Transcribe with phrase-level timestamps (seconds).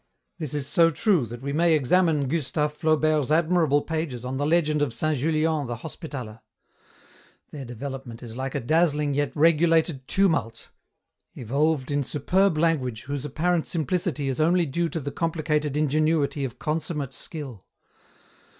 [0.39, 4.81] This is so true that we may examine Gustave Flaubert's admirable pages on the legend
[4.81, 5.15] of St.
[5.19, 6.41] Julian the Hospitaller.
[7.51, 10.69] Their development is like a dazzling yet regulated tumult,
[11.35, 16.57] evolved in superb language whose apparent simplicity is only due to the complicated ingenuity of
[16.57, 17.67] consummate skill.